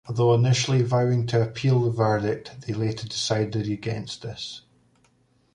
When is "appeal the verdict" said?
1.43-2.61